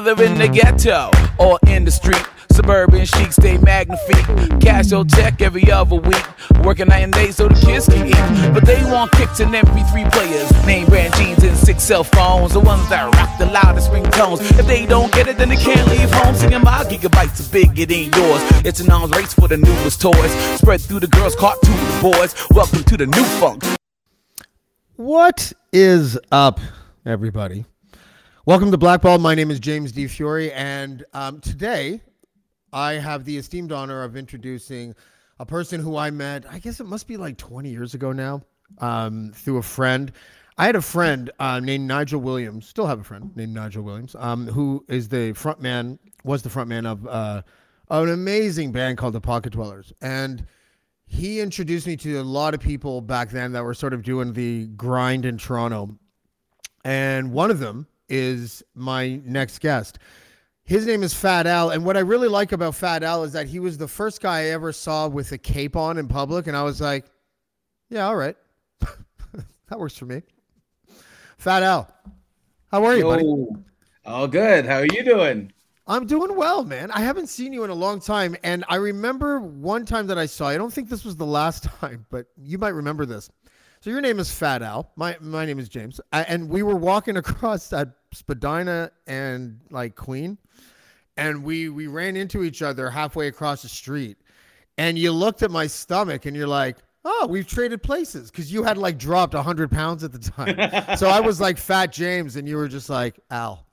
[0.00, 4.24] Whether in the ghetto or in the street, suburban chic stay magnifique.
[4.58, 6.24] Cash your check every other week.
[6.64, 8.54] Working night and day so the kids can eat.
[8.54, 10.50] But they want kicks and MP3 players.
[10.64, 12.54] Name brand jeans and six cell phones.
[12.54, 14.40] The ones that rock the loudest ringtones.
[14.58, 16.34] If they don't get it, then they can't leave home.
[16.34, 18.40] Singing my gigabytes are big, it ain't yours.
[18.64, 20.32] It's an arms race for the newest toys.
[20.56, 22.34] Spread through the girls, to the boys.
[22.52, 23.64] Welcome to the new funk.
[24.96, 26.58] What is up,
[27.04, 27.66] everybody?
[28.46, 29.20] Welcome to Blackball.
[29.20, 30.08] My name is James D.
[30.08, 32.00] Fury, and um, today
[32.72, 34.94] I have the esteemed honor of introducing
[35.38, 38.40] a person who I met, I guess it must be like 20 years ago now,
[38.78, 40.10] um, through a friend.
[40.56, 44.16] I had a friend uh, named Nigel Williams, still have a friend named Nigel Williams,
[44.18, 47.42] um, who is the front man, was the front man of uh,
[47.90, 49.92] an amazing band called the Pocket Dwellers.
[50.00, 50.46] And
[51.04, 54.32] he introduced me to a lot of people back then that were sort of doing
[54.32, 55.98] the grind in Toronto.
[56.86, 59.98] And one of them is my next guest.
[60.64, 63.46] His name is Fat Al, and what I really like about Fat Al is that
[63.46, 66.56] he was the first guy I ever saw with a cape on in public, and
[66.56, 67.06] I was like,
[67.88, 68.36] "Yeah, all right,
[69.68, 70.22] that works for me."
[71.38, 71.92] Fat Al,
[72.70, 73.24] how are you, buddy?
[74.04, 74.66] All good.
[74.66, 75.52] How are you doing?
[75.86, 76.92] I'm doing well, man.
[76.92, 80.26] I haven't seen you in a long time, and I remember one time that I
[80.26, 80.50] saw.
[80.50, 80.54] you.
[80.54, 83.28] I don't think this was the last time, but you might remember this.
[83.80, 84.92] So your name is Fat Al.
[84.94, 89.94] My my name is James, I, and we were walking across that Spadina and like
[89.96, 90.38] Queen,
[91.16, 94.18] and we we ran into each other halfway across the street,
[94.78, 98.62] and you looked at my stomach and you're like, oh, we've traded places because you
[98.62, 100.56] had like dropped hundred pounds at the time.
[100.96, 103.66] so I was like Fat James, and you were just like Al.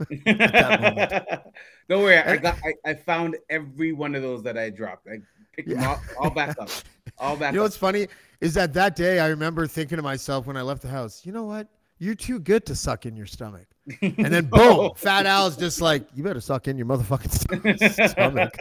[0.26, 1.42] at that moment.
[1.88, 5.06] Don't worry, I got I, I found every one of those that I dropped.
[5.06, 5.18] I
[5.52, 6.70] picked them all, all back up.
[7.18, 7.66] All back You know up.
[7.66, 8.08] what's funny
[8.40, 11.32] is that that day I remember thinking to myself when I left the house, you
[11.32, 11.68] know what?
[11.98, 13.66] You're too good to suck in your stomach.
[14.00, 18.56] And then boom, Fat Al's just like, you better suck in your motherfucking stomach.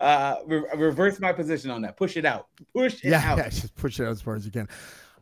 [0.00, 1.96] uh, re- reverse my position on that.
[1.96, 2.48] Push it out.
[2.74, 3.38] Push it yeah, out.
[3.38, 4.68] yeah, just push it out as far as you can.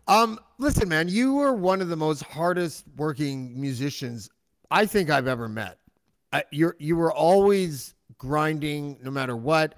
[0.08, 4.28] Um, listen, man, you are one of the most hardest working musicians
[4.70, 5.78] I think I've ever met.
[6.32, 9.74] I, you're you were always grinding no matter what.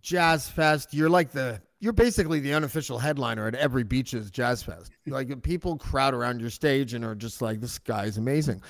[0.00, 4.92] Jazz Fest, you're like the you're basically the unofficial headliner at every beaches jazz fest.
[5.06, 8.62] Like people crowd around your stage and are just like, this guy is amazing.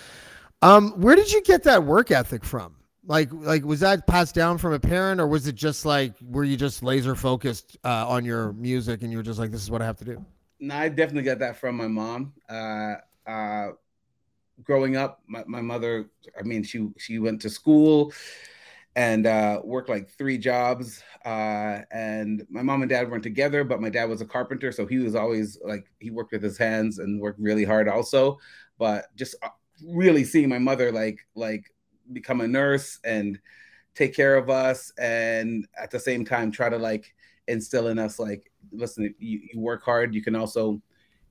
[0.62, 2.76] Um, where did you get that work ethic from?
[3.04, 6.44] Like, like was that passed down from a parent, or was it just like were
[6.44, 9.70] you just laser focused uh, on your music and you were just like, this is
[9.70, 10.24] what I have to do?
[10.60, 12.34] No, I definitely got that from my mom.
[12.48, 13.68] Uh, uh,
[14.62, 18.12] growing up, my, my mother, I mean, she she went to school
[18.96, 21.02] and uh, worked like three jobs.
[21.24, 24.86] Uh, and my mom and dad weren't together, but my dad was a carpenter, so
[24.86, 28.38] he was always like he worked with his hands and worked really hard also.
[28.78, 29.48] But just uh,
[29.86, 31.72] really seeing my mother like like
[32.12, 33.38] become a nurse and
[33.94, 37.14] take care of us, and at the same time try to like
[37.48, 40.80] instill in us like, listen, you, you work hard, you can also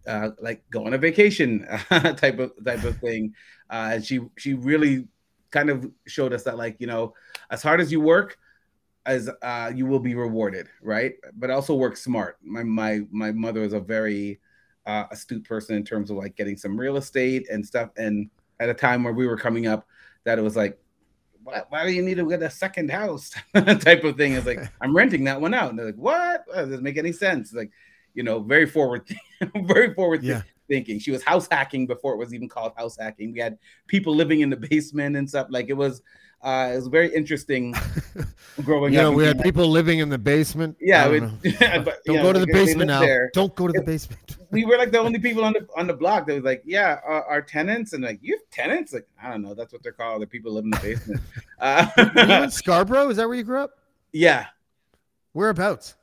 [0.07, 3.33] uh, like go on a vacation type of type of thing.
[3.69, 5.07] Uh, and she she really
[5.51, 7.13] kind of showed us that like you know
[7.49, 8.37] as hard as you work
[9.05, 11.15] as uh, you will be rewarded right?
[11.35, 12.37] But also work smart.
[12.43, 14.39] My my my mother is a very
[14.85, 17.89] uh, astute person in terms of like getting some real estate and stuff.
[17.97, 18.29] And
[18.59, 19.88] at a time where we were coming up
[20.25, 20.77] that it was like
[21.44, 23.31] why, why do you need to get a second house?
[23.56, 24.33] type of thing.
[24.33, 25.69] It's like i'm renting that one out.
[25.69, 26.45] And they're like what?
[26.47, 27.53] That doesn't make any sense.
[27.53, 27.71] Like
[28.13, 29.07] you know very forward
[29.63, 30.41] very forward Yeah.
[30.69, 33.57] Thinking she was house hacking before it was even called house hacking we had
[33.88, 36.01] people living in the basement and stuff like it was
[36.42, 37.74] uh it was very interesting
[38.63, 40.77] growing You up and we had being- people living in the basement.
[40.80, 43.01] yeah, we- but, Don't know, go to the basement now.
[43.01, 43.30] there.
[43.33, 44.38] Don't go to the basement.
[44.50, 47.00] we were like the only people on the on the block that was like, yeah,
[47.06, 48.94] our, our tenants, and like, you have tenants?
[48.94, 50.22] Like, I don't know, that's what they're called.
[50.22, 51.22] The people live in the basement.
[51.60, 51.88] Uh,
[52.45, 53.10] in Scarborough?
[53.10, 53.72] Is that where you grew up?
[54.13, 54.45] yeah.
[55.33, 55.95] Whereabouts?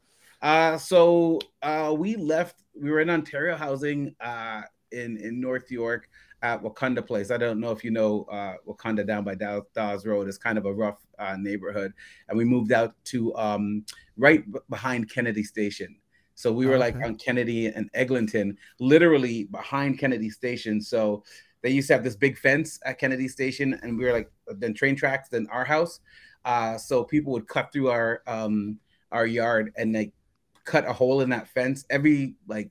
[0.43, 2.63] Uh, so uh, we left.
[2.81, 4.63] We were in Ontario housing uh,
[4.93, 6.09] in in North York
[6.43, 7.31] at Wakanda Place.
[7.31, 10.29] I don't know if you know uh, Wakanda down by Dow, Dawes Road.
[10.29, 11.93] It's kind of a rough uh, neighborhood,
[12.29, 13.85] and we moved out to um,
[14.17, 15.97] right b- behind Kennedy Station.
[16.35, 20.83] So we were like on Kennedy and Eglinton, literally behind Kennedy Station.
[20.83, 21.25] So
[21.63, 24.75] they used to have this big fence at Kennedy Station, and we were like then
[24.75, 26.01] train tracks, then our house.
[26.45, 28.79] Uh, so people would cut through our um,
[29.13, 30.13] our yard and like
[30.67, 32.71] cut a hole in that fence every like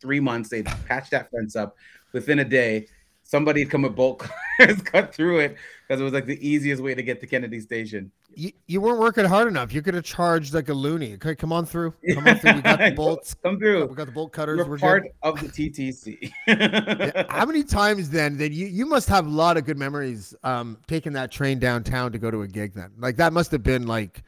[0.00, 0.48] three months.
[0.48, 1.76] They'd patch that fence up.
[2.12, 2.86] Within a day,
[3.22, 4.18] somebody'd come with bolt
[4.58, 5.56] cutters, cut through it
[5.86, 8.10] because it was like the easiest way to get to Kennedy Station.
[8.34, 9.74] You, you weren't working hard enough.
[9.74, 11.14] You could have charged like a loony.
[11.14, 11.92] Okay, come on through.
[12.14, 12.54] Come on through.
[12.54, 13.34] We got the bolts.
[13.42, 13.86] Come through.
[13.86, 14.58] We got the bolt cutters.
[14.58, 15.12] We're, We're part good.
[15.22, 16.32] of the TTC.
[16.46, 20.34] Yeah, How many times then that you you must have a lot of good memories
[20.44, 22.92] um taking that train downtown to go to a gig then?
[22.98, 24.22] Like that must have been like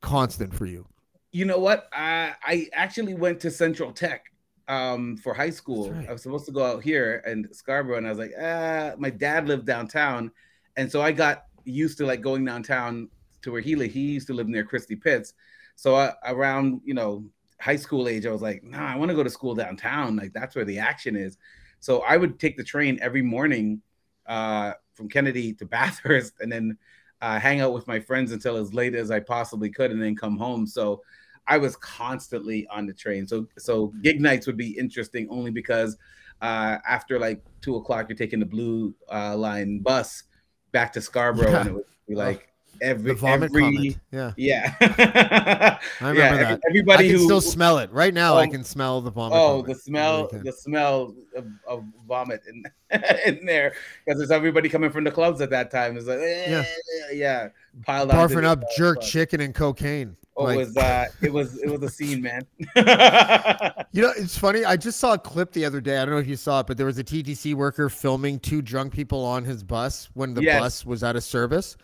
[0.00, 0.86] constant for you.
[1.32, 1.88] You know what?
[1.92, 4.24] I I actually went to Central Tech
[4.68, 5.92] um for high school.
[5.92, 6.08] right.
[6.08, 9.10] I was supposed to go out here and Scarborough, and I was like, ah, my
[9.10, 10.30] dad lived downtown,
[10.76, 13.08] and so I got used to like going downtown
[13.42, 13.92] to where he lived.
[13.92, 15.34] He used to live near Christie Pitts,
[15.76, 17.24] so I, around you know
[17.60, 20.16] high school age, I was like, nah, I want to go to school downtown.
[20.16, 21.36] Like that's where the action is.
[21.80, 23.82] So I would take the train every morning
[24.26, 26.78] uh, from Kennedy to Bathurst, and then
[27.20, 30.14] uh, hang out with my friends until as late as I possibly could, and then
[30.16, 30.66] come home.
[30.66, 31.02] So
[31.46, 33.26] I was constantly on the train.
[33.26, 35.96] So so gig nights would be interesting only because
[36.40, 40.24] uh, after like two o'clock, you're taking the blue uh, line bus
[40.72, 41.60] back to Scarborough, Yeah.
[41.60, 42.48] and it would be like
[42.82, 43.96] every every comment.
[44.10, 44.32] Yeah.
[44.36, 44.74] yeah.
[46.00, 46.60] I remember yeah, that.
[46.68, 47.90] everybody I can who still smell it.
[47.92, 48.50] Right now I Oh.
[48.50, 49.36] can smell the vomit.
[49.38, 52.64] Oh, the smell, really the smell of, of vomit in
[53.26, 55.96] in there because there's everybody coming from the clubs at that time.
[55.96, 56.64] It's like, Yeah.
[57.10, 57.48] yeah, yeah,
[57.84, 60.16] piled onto barfing up jerk but- chicken and cocaine.
[60.36, 62.46] Oh, Like- it was uh, it was it was a scene, man.
[63.90, 64.64] You know, it's funny.
[64.66, 65.96] I just saw a clip the other day.
[65.98, 68.60] I don't know if you saw it, but there was a TTC worker filming two
[68.60, 70.60] drunk people on his bus when the Yes.
[70.60, 71.76] bus was out of service,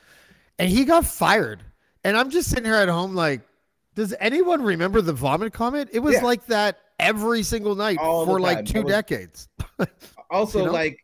[0.58, 1.62] and he got fired.
[2.04, 3.40] And I'm just sitting here at home, like,
[3.94, 5.88] does anyone remember the vomit comet?
[5.92, 6.22] It was Yeah.
[6.24, 9.48] like that every single night All for like two was- decades.
[10.30, 10.72] also, You know?
[10.72, 10.98] like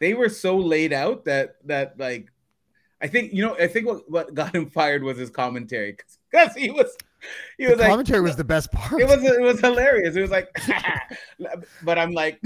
[0.00, 2.30] they were so laid out that that like
[3.02, 5.96] I think you know I think what, what got him fired was his commentary
[6.30, 6.96] because he was
[7.58, 9.00] he The was like commentary was the best part.
[9.00, 10.16] it was it was hilarious.
[10.16, 10.48] It was like,
[11.82, 12.40] but I'm like,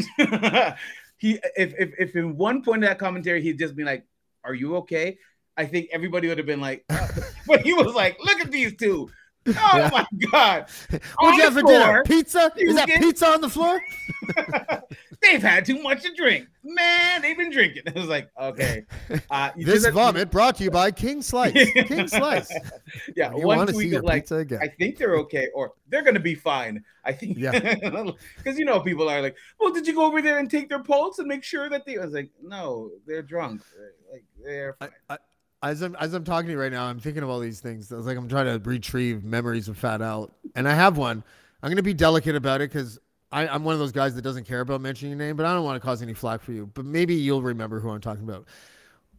[1.17, 4.05] he if if if in one point of that commentary he'd just be like,
[4.45, 5.19] "Are you okay?"
[5.57, 6.85] I think everybody would have been like,
[7.47, 9.11] but he was like, "Look at these two.
[9.47, 9.91] Oh Yeah.
[9.93, 10.67] my god,
[11.19, 12.03] What'd you have for dinner?
[12.05, 12.51] Pizza?
[12.57, 13.79] You Is that get- pizza on the floor?
[15.23, 16.47] they've had too much to drink.
[16.63, 18.85] Man, they've been drinking." It was like, okay,
[19.31, 21.53] uh, This vomit brought to you by King Slice.
[21.53, 22.51] King Slice.
[23.15, 24.61] Yeah, you one want to see your like, pizza again.
[24.63, 26.83] I think they're okay, or they're gonna be fine.
[27.05, 27.53] I think, Yeah.
[28.39, 30.83] because you know people are like, well, did you go over there and take their
[30.83, 31.99] pulse and make sure that they?
[31.99, 33.61] I was like, no, they're drunk.
[34.11, 34.95] Like they're I, fine.
[35.11, 35.19] I,
[35.71, 37.91] as I'm as I'm talking to you right now, I'm thinking of all these things.
[37.93, 41.25] I was like, I'm trying to retrieve memories of Fat Al, and I have one.
[41.63, 42.99] I'm gonna be delicate about it because
[43.33, 45.65] I'm one of those guys that doesn't care about mentioning your name, but I don't
[45.65, 46.71] want to cause any flack for you.
[46.73, 48.47] But maybe you'll remember who I'm talking about.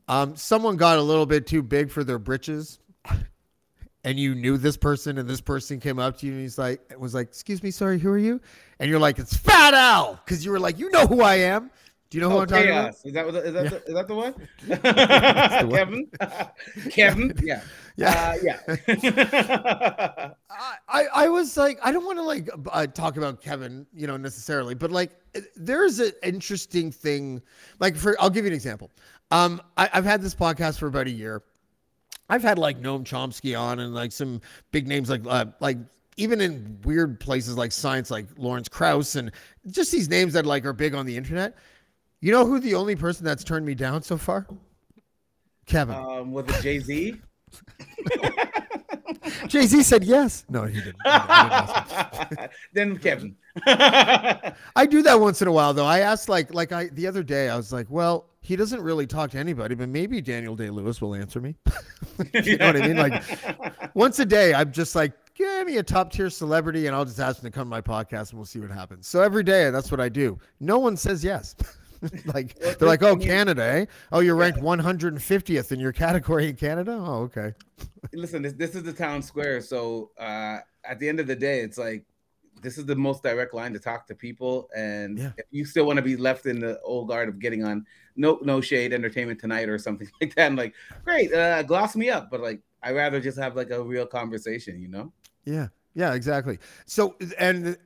[0.07, 2.80] Um, someone got a little bit too big for their britches,
[4.06, 6.94] and you knew this person, and this person came up to you and he's like,
[6.97, 8.39] was like, "Excuse me, sorry, who are you?"
[8.80, 11.71] And you're like, "It's Fat Al," because you were like, "You know who I am."
[12.10, 12.94] Do you know who Oh, I'm talking about?
[13.04, 13.69] Is that what- is that Yeah.
[13.69, 14.33] the, is that the one?
[14.68, 16.90] the one.
[16.90, 17.62] Kevin, Kevin, yeah,
[17.97, 18.59] Yeah.
[18.68, 20.31] uh, yeah.
[20.50, 24.07] I, I I was like, I don't want to like uh, talk about Kevin, you
[24.07, 25.12] know, necessarily, but like,
[25.56, 27.42] there's an interesting thing.
[27.80, 28.92] Like, for I'll give you an example.
[29.31, 31.42] Um, I, I've had this podcast for about a year.
[32.30, 35.78] I've had like Noam Chomsky on and like some big names like uh, like
[36.18, 39.31] even in weird places like science, like Lawrence Krauss and
[39.69, 41.56] just these names that like are big on the internet.
[42.25, 44.47] You know who the only person that's turned me down so far?
[45.67, 45.94] Kevin.
[45.94, 47.21] um, was it Jay Z?
[49.47, 50.44] Jay Z said yes.
[50.49, 50.95] No, he didn't.
[51.05, 53.35] I didn't then Kevin.
[53.67, 55.85] I do that once in a while though.
[55.85, 59.05] I asked like like I the other day I was like, well, he doesn't really
[59.05, 61.55] talk to anybody, but maybe Daniel Day Lewis will answer me.
[62.33, 62.97] you know what I mean?
[62.97, 67.05] Like once a day, I'm just like, give me a top tier celebrity, and I'll
[67.05, 69.05] just ask him to come to my podcast, and we'll see what happens.
[69.07, 70.39] So every day, that's what I do.
[70.59, 71.55] No one says yes.
[72.25, 73.85] like Well, they're like, oh, Canada, eh?
[74.11, 76.92] Oh, you're ranked 150th in your category in Canada.
[76.99, 77.54] Oh, okay.
[78.14, 81.59] listen this, this is the town square so uh at the end of the day
[81.61, 82.06] it's like
[82.61, 85.31] this is the most direct line to talk to people and Yeah.
[85.37, 87.83] if you still want to be left in the old guard of getting on
[88.16, 92.09] no no shade entertainment tonight or something like that and like great uh gloss me
[92.09, 95.11] up but like i rather just have like a real conversation you know
[95.45, 96.59] Yeah, yeah, exactly.
[96.85, 97.78] So, and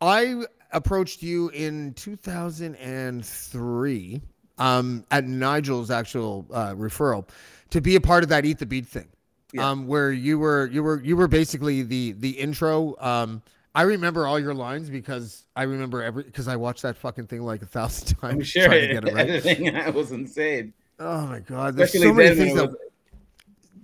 [0.00, 4.20] I approached you in 2003
[4.58, 7.26] um, at Nigel's actual uh, referral
[7.70, 9.08] to be a part of that Eat the Beat thing,
[9.52, 9.70] Yeah.
[9.70, 12.96] um, where you were you were you were basically the the intro.
[12.98, 13.42] Um,
[13.74, 17.42] I remember all your lines because I remember every because I watched that fucking thing
[17.42, 18.34] like a thousand times.
[18.34, 19.30] I'm sure trying to get it right.
[19.30, 20.72] editing that was insane.
[20.98, 22.76] Oh my god, there's Especially so many things that was-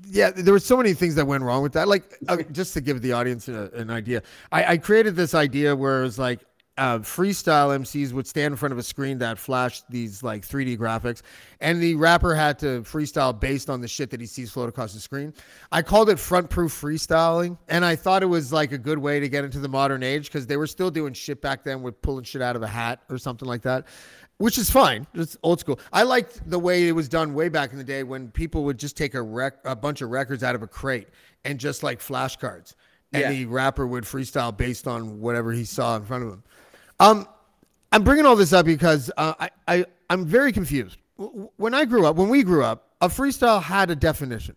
[0.06, 1.88] yeah, there were so many things that went wrong with that.
[1.88, 4.22] Like, uh, just to give the audience a, an idea,
[4.52, 6.40] I, I created this idea where it was like
[6.76, 10.76] uh, freestyle MCs would stand in front of a screen that flashed these like 3D
[10.76, 11.22] graphics,
[11.60, 14.92] and the rapper had to freestyle based on the shit that he sees float across
[14.92, 15.32] the screen.
[15.70, 19.20] I called it front proof freestyling, and I thought it was like a good way
[19.20, 22.00] to get into the modern age because they were still doing shit back then with
[22.02, 23.86] pulling shit out of a hat or something like that
[24.38, 25.06] which is fine.
[25.14, 25.78] It's old school.
[25.92, 28.78] I liked the way it was done way back in the day when people would
[28.78, 31.06] just take a rec- a bunch of records out of a crate
[31.44, 32.74] and just like flashcards,
[33.12, 33.30] and Yeah.
[33.30, 36.42] the rapper would freestyle based on whatever he saw in front of him.
[37.00, 37.28] Um,
[37.92, 40.98] I'm bringing all this up because uh, I, I I'm very confused.
[41.56, 44.56] When I grew up, when we grew up, a freestyle had a definition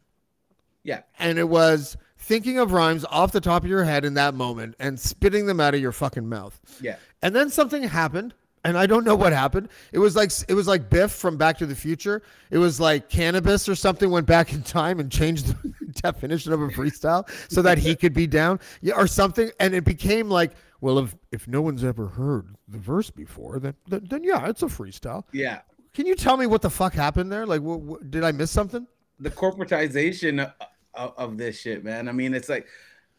[0.87, 4.33] yeah, and it was thinking of rhymes off the top of your head in that
[4.33, 6.57] moment and spitting them out of your fucking mouth.
[6.81, 9.67] yeah, And then something happened, and I don't know what happened.
[9.91, 12.23] It was like it was like Biff from Back to the Future.
[12.51, 16.61] It was like cannabis or something went back in time and changed the definition of
[16.61, 19.51] a freestyle so that he could be down, yeah, or something.
[19.59, 23.75] And it became like, well, if if no one's ever heard the verse before, then
[23.87, 25.23] then, then yeah, it's a freestyle.
[25.33, 25.61] yeah.
[25.93, 27.47] Can you tell me what the fuck happened there?
[27.47, 28.85] Like, wh- wh- did I miss something?
[29.19, 30.53] the corporatization of,
[30.93, 32.07] of, of this shit, man.
[32.07, 32.67] I mean, it's like,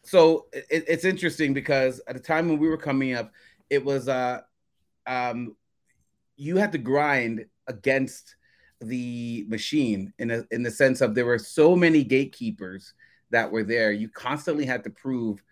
[0.01, 3.33] so it, it's interesting because at the time when we were coming up,
[3.69, 4.39] it was, uh,
[5.07, 5.57] um,
[6.37, 8.37] you had to grind against
[8.79, 12.93] the machine in a, in the sense of there were so many gatekeepers
[13.29, 13.91] that were there.
[13.91, 15.43] You constantly had to prove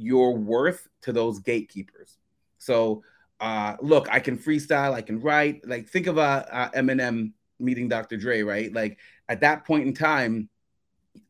[0.00, 2.16] your worth to those gatekeepers.
[2.58, 3.02] So,
[3.40, 5.66] uh, look, I can freestyle, I can write.
[5.66, 8.16] Like, think of uh, uh, Eminem meeting Dr.
[8.16, 8.72] Dre, right?
[8.72, 10.48] Like, at that point in time,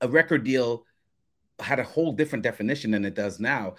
[0.00, 0.84] a record deal
[1.58, 3.74] had a whole different definition than it does now.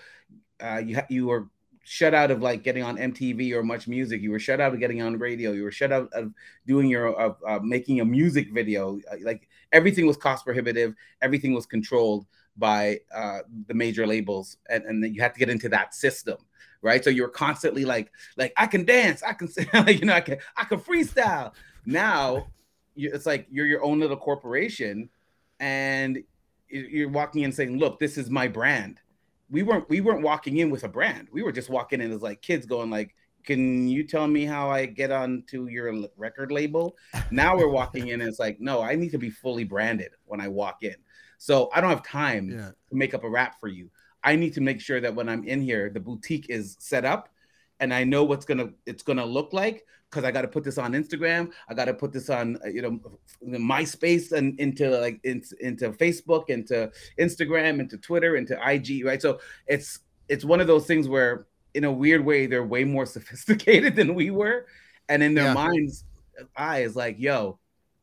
[0.59, 1.49] Uh, you ha- you were
[1.83, 4.21] shut out of like getting on MTV or Much Music.
[4.21, 5.51] You were shut out of getting on radio.
[5.51, 6.31] You were shut out of
[6.67, 8.99] doing your of uh, making a music video.
[9.11, 10.93] Uh, Like everything was cost prohibitive.
[11.21, 12.27] Everything was controlled
[12.57, 16.37] by uh, the major labels, and and then you had to get into that system.
[16.83, 19.47] Right, so you're constantly like, like I can dance, I can,
[19.87, 21.53] you know, I can, I can freestyle.
[21.85, 22.47] Now
[22.95, 25.09] it's like you're your own little corporation
[25.59, 26.23] and
[26.69, 28.99] you- you're walking in saying look this is my brand
[29.49, 32.21] we weren't we weren't walking in with a brand we were just walking in as
[32.21, 36.95] like kids going like can you tell me how i get onto your record label
[37.31, 40.39] now we're walking in and it's like no i need to be fully branded when
[40.41, 40.95] i walk in
[41.47, 42.69] so i don't have time Yeah.
[42.89, 43.85] to make up a rap for you
[44.23, 47.23] i need to make sure that when i'm in here the boutique is set up
[47.79, 49.77] and i know what's gonna it's gonna look like
[50.09, 51.43] because I got to put this on Instagram.
[51.69, 52.99] I got to put this on, uh, you know,
[53.47, 59.21] MySpace and into like into, into Facebook, into Instagram, into Twitter, into IG, right?
[59.21, 63.05] So it's it's one of those things where, in a weird way, they're way more
[63.17, 64.65] sophisticated than we were,
[65.07, 65.53] and in their Yeah.
[65.53, 66.03] minds,
[66.57, 67.57] eyes like, yo,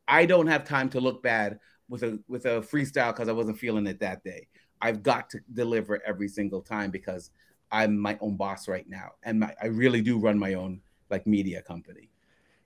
[0.07, 3.57] I don't have time to look bad with a with a freestyle because I wasn't
[3.59, 4.47] feeling it that day.
[4.81, 7.31] I've got to deliver every single time because
[7.71, 11.27] I'm my own boss right now, and my, I really do run my own like
[11.27, 12.09] media company.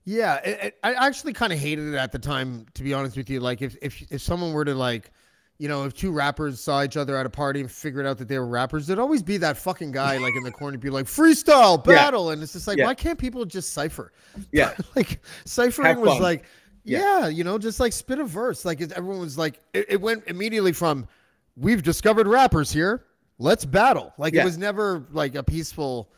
[0.05, 3.15] Yeah, it, it- I actually kind of hated it at the time, to be honest
[3.17, 3.39] with you.
[3.39, 5.11] Like, if if if someone were to like,
[5.59, 8.27] you know, if two rappers saw each other at a party and figured out that
[8.27, 11.05] they were rappers, there'd always be that fucking guy like in the corner, be like
[11.05, 11.93] freestyle Yeah.
[11.95, 12.85] battle, and it's just like, Yeah.
[12.85, 14.11] why can't people just cipher?
[14.51, 16.43] Yeah, like ciphering was like,
[16.83, 16.99] Yeah.
[17.21, 17.27] yeah.
[17.27, 18.65] you know, just like spit a verse.
[18.65, 21.07] Like everyone was like, it, it went immediately from,
[21.55, 23.05] we've discovered rappers here,
[23.39, 24.13] let's battle.
[24.17, 24.41] Like Yeah.
[24.41, 26.09] it was never like a peaceful.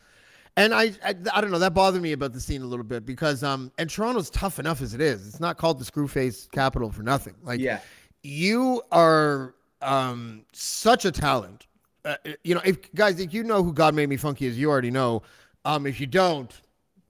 [0.56, 1.58] And I, I, I don't know.
[1.58, 4.80] That bothered me about the scene a little bit because, um, and Toronto's tough enough
[4.80, 5.26] as it is.
[5.28, 7.34] It's not called the Screwface capital for nothing.
[7.42, 7.80] Like, yeah,
[8.22, 11.66] you are um such a talent.
[12.06, 14.70] Uh, you know, if guys, if you know who God Made Me Funky is, you
[14.70, 15.22] already know.
[15.66, 16.50] Um, if you don't,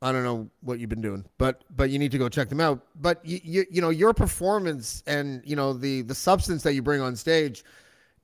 [0.07, 2.61] I don't know what you've been doing, but but you need to go check them
[2.61, 2.81] out.
[3.01, 6.83] But you you, you know your performance and you know the the substance that you
[6.83, 7.65] bring on stage,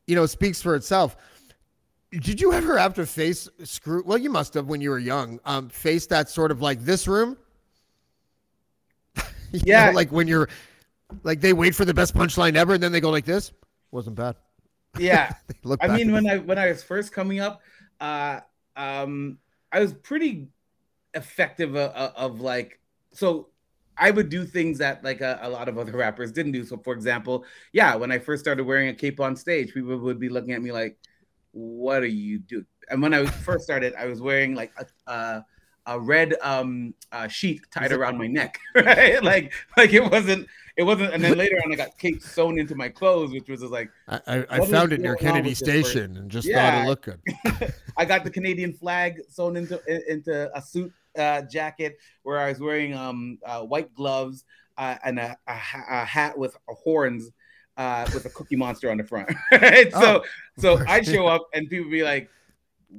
[0.06, 1.16] you know, speaks for itself.
[2.12, 4.02] Did you ever have to face screw?
[4.06, 5.40] Well, you must have when you were young.
[5.44, 7.36] Um, face that sort of like this room.
[9.52, 9.90] You know, Yeah.
[9.90, 10.48] like when you're
[11.24, 13.52] like they wait for the best punchline ever, and then they go like this.
[13.90, 14.36] Wasn't bad.
[14.98, 15.32] yeah.
[15.80, 17.60] I mean, when I when I was first coming up,
[18.00, 18.40] uh,
[18.76, 19.38] um,
[19.70, 20.48] I was pretty
[21.14, 22.80] effective of, of like
[23.12, 23.48] so.
[23.98, 26.64] I would do things that like a, a lot of other rappers didn't do.
[26.64, 30.18] So, for example, yeah, when I first started wearing a cape on stage, people would
[30.18, 30.96] be looking at me like,
[31.52, 35.12] "What are you doing?" And when I was first started, I was wearing like a,
[35.12, 35.46] a,
[35.86, 39.22] a red um uh, sheet tied around my neck, right?
[39.22, 41.12] like like it wasn't it wasn't.
[41.12, 44.20] And then later on, I got cape sewn into my clothes, which was like I,
[44.26, 46.84] I, I found it near Kennedy Station and just yeah.
[46.84, 47.74] thought it looked good.
[47.96, 52.60] I got the Canadian flag sewn into into a suit uh, jacket where I was
[52.60, 54.44] wearing um uh, white gloves
[54.78, 55.58] uh, and a, a,
[55.90, 57.30] a, hat with horns
[57.76, 59.30] uh, with a Cookie Monster on the front.
[59.52, 59.90] right?
[59.94, 60.22] Oh,
[60.58, 62.30] so so I show up and people be like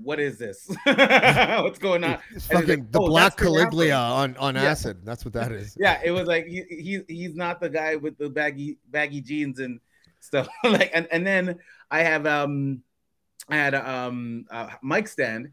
[0.02, 0.68] what is this?
[0.86, 2.18] What's going on?
[2.34, 4.64] It's fucking like, the oh, black Caligula on, on yeah.
[4.64, 5.06] acid.
[5.06, 5.78] That's what that is.
[5.80, 9.60] Yeah, it was like he, he he's not the guy with the baggy baggy jeans
[9.60, 9.80] and
[10.20, 10.48] stuff.
[10.64, 11.60] like and, and then
[11.92, 12.82] I have um
[13.50, 15.52] I had a um a mic stand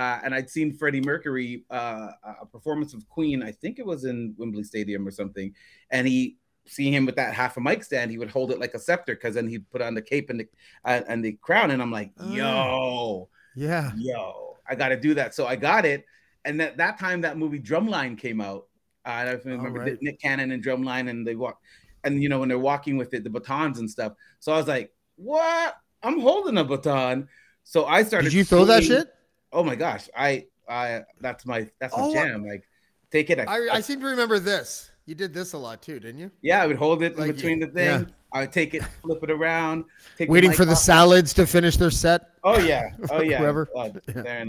[0.00, 2.08] uh, and I'd seen Freddie Mercury uh,
[2.40, 3.42] a performance of Queen.
[3.42, 5.54] I think it was in Wembley Stadium or something,
[5.90, 8.72] and he see him with that half a mic stand, he would hold it like
[8.72, 10.48] a scepter because then he'd put on the cape and the
[10.86, 12.32] uh, and the crown, and I'm like, oh.
[12.32, 13.92] yo, yeah.
[13.98, 15.34] Yo, I got to do that.
[15.34, 16.06] So I got it.
[16.46, 18.68] And that, that time that movie Drumline came out.
[19.04, 19.98] Uh, I remember right.
[20.00, 21.60] Nick Cannon and Drumline, and they walk,
[22.04, 24.14] and you know when they're walking with it, the batons and stuff.
[24.38, 25.76] So I was like, "What?
[26.02, 27.28] I'm holding a baton."
[27.64, 28.30] So I started.
[28.30, 29.12] Did you throw that shit?
[29.52, 32.44] Oh my gosh, I, I, that's my, that's my oh, jam.
[32.44, 32.64] Like,
[33.10, 33.38] take it.
[33.48, 34.90] I, seem to remember this.
[35.06, 36.30] You did this a lot too, didn't you?
[36.40, 38.00] Yeah, I would hold it like, between the thing.
[38.00, 38.04] Yeah.
[38.32, 39.84] I would take it, flip it around,
[40.20, 42.30] waiting the for the salads to finish their set.
[42.44, 43.38] Oh yeah, oh yeah.
[43.38, 43.68] Whoever.
[43.74, 44.44] Oh, yeah.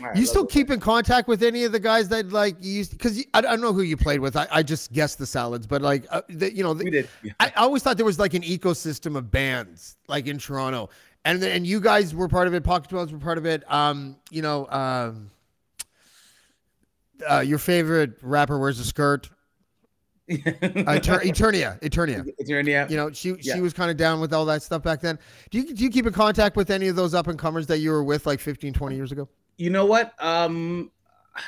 [0.00, 2.92] Right, you still keep in contact with any of the guys that like you used
[2.92, 4.36] because I, I, don't know who you played with.
[4.36, 7.08] I, I just guessed the salads, but like uh, the, you know, the, we did.
[7.22, 7.32] Yeah.
[7.40, 10.88] I, I always thought there was like an ecosystem of bands like in Toronto,
[11.24, 12.64] and and you guys were part of it.
[12.64, 13.70] Pocket Dwellers were part of it.
[13.70, 15.30] Um, you know, um,
[17.28, 19.28] uh, your favorite rapper wears a skirt.
[20.30, 22.88] Eternia, Eternia, Eternia.
[22.88, 23.54] You know, she yeah.
[23.54, 25.18] she was kind of down with all that stuff back then.
[25.50, 27.78] Do you do you keep in contact with any of those up and comers that
[27.78, 29.28] you were with like 15, 20 years ago?
[29.56, 30.14] You know what?
[30.20, 30.92] Um,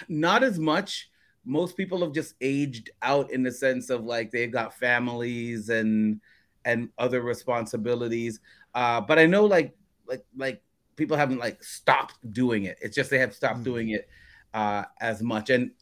[0.09, 1.11] not as much.
[1.45, 6.21] Most people have just aged out in the sense of like they've got families and
[6.65, 8.41] and other responsibilities.
[8.75, 10.63] Uh, but I know like like like
[10.97, 12.79] people haven't like stopped doing it.
[12.81, 13.65] It's just they have stopped mm-hmm.
[13.65, 14.09] doing it
[14.55, 15.51] uh, as much.
[15.51, 15.73] And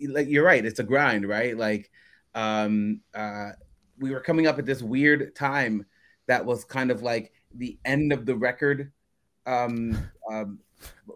[0.00, 1.56] like you're right, it's a grind, right?
[1.56, 1.90] Like
[2.34, 3.50] um, uh,
[3.98, 5.86] we were coming up at this weird time
[6.26, 8.92] that was kind of like the end of the record
[9.46, 9.98] um,
[10.30, 10.60] um,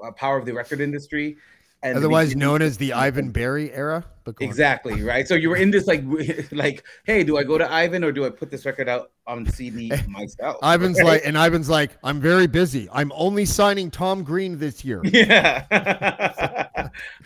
[0.03, 1.37] uh, power of the record industry
[1.85, 4.05] otherwise known as the Ivan Berry era.
[4.41, 5.29] Exactly right.
[5.29, 6.03] So you were in this like
[6.53, 9.47] like, hey, do I go to Ivan or do I put this record out on
[9.47, 10.57] CD myself?
[10.63, 12.89] Ivan's like, and Ivan's like, I'm very busy.
[12.91, 15.03] I'm only signing Tom Green this year.
[15.15, 15.65] Yeah.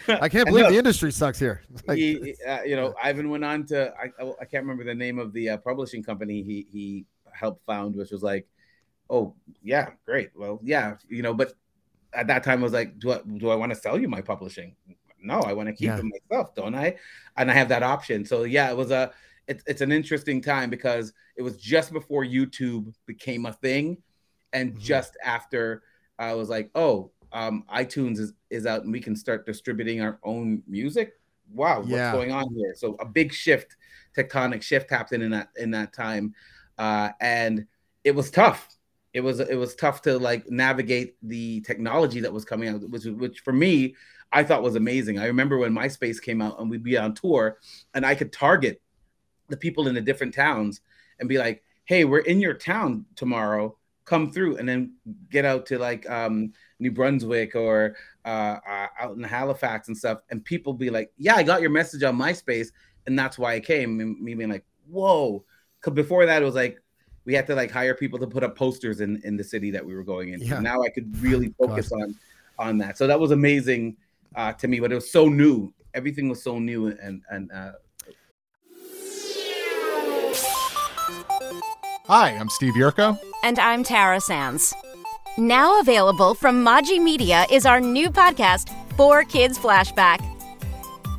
[0.08, 1.62] I can't believe no, the industry sucks here.
[1.86, 4.06] Like, he, uh, you know, Ivan went on to I,
[4.40, 8.10] I can't remember the name of the uh, publishing company he he helped found, which
[8.10, 8.46] was like,
[9.10, 10.30] oh yeah, great.
[10.34, 11.52] Well, yeah, you know, but
[12.12, 14.20] at that time I was like, do I do I want to sell you my
[14.20, 14.74] publishing?
[15.20, 15.98] No, I want to keep yeah.
[15.98, 16.96] it myself, don't I?
[17.36, 18.24] And I have that option.
[18.24, 19.12] So yeah, it was a
[19.46, 23.98] it's it's an interesting time because it was just before YouTube became a thing,
[24.52, 24.80] and mm-hmm.
[24.80, 25.82] just after
[26.18, 30.18] I was like, oh, um, iTunes is, is out and we can start distributing our
[30.22, 31.14] own music.
[31.52, 32.74] Wow, what's going on here?
[32.76, 33.76] So a big shift,
[34.16, 36.34] tectonic shift happened in that in that time,
[36.76, 37.66] uh, and
[38.04, 38.68] it was tough
[39.12, 43.04] it was it was tough to like navigate the technology that was coming out, which
[43.04, 43.94] which for me
[44.32, 45.18] I thought was amazing.
[45.18, 47.58] I remember when MySpace came out and we'd be on tour,
[47.94, 48.82] and I could target
[49.48, 50.82] the people in the different towns
[51.18, 53.76] and be like, "Hey, we're in your town tomorrow.
[54.04, 54.94] Come through," and then
[55.30, 60.20] get out to like um, New Brunswick or uh, uh, out in Halifax and stuff,
[60.30, 62.68] and people be like, "Yeah, I got your message on MySpace,
[63.06, 65.44] and that's why I came." And me being like, "Whoa!"
[65.80, 66.82] Because before that, it was like
[67.28, 69.84] we had to like hire people to put up posters in in the city that
[69.84, 70.40] we were going in.
[70.40, 70.60] Yeah.
[70.60, 72.16] Now I could really focus on
[72.58, 72.96] on that.
[72.96, 73.98] So that was amazing
[74.34, 75.70] uh, to me, but it was so new.
[75.92, 77.52] Everything was so new and and.
[77.52, 77.72] Uh,
[82.06, 83.18] Hi, I'm Steve Yerko.
[83.44, 84.72] And I'm Tara Sands.
[85.36, 90.37] Now available from Maji Media is our new podcast, 4Kids Flashback.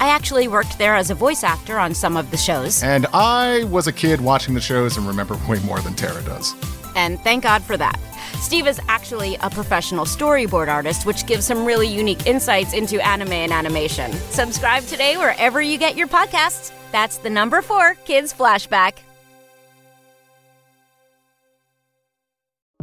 [0.00, 2.82] I actually worked there as a voice actor on some of the shows.
[2.82, 6.54] And I was a kid watching the shows and remember way more than Tara does.
[6.96, 8.00] And thank God for that.
[8.40, 13.32] Steve is actually a professional storyboard artist, which gives some really unique insights into anime
[13.32, 14.10] and animation.
[14.30, 16.72] Subscribe today wherever you get your podcasts.
[16.92, 18.94] That's the number four Kids Flashback.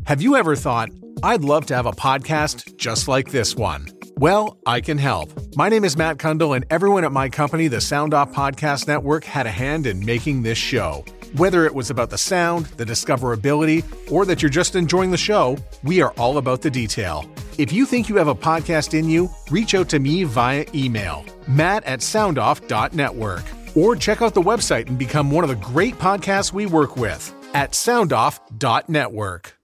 [0.06, 0.90] Have you ever thought,
[1.24, 3.97] I'd love to have a podcast just like this one?
[4.18, 5.30] Well, I can help.
[5.56, 9.24] My name is Matt Cundill, and everyone at my company, the Sound Off Podcast Network,
[9.24, 11.06] had a hand in making this show.
[11.36, 15.56] Whether it was about the sound, the discoverability, or that you're just enjoying the show,
[15.84, 17.30] we are all about the detail.
[17.60, 21.24] If you think you have a podcast in you, reach out to me via email,
[21.48, 23.44] matt at soundoff.network,
[23.76, 27.32] or check out the website and become one of the great podcasts we work with
[27.54, 29.58] at soundoff.network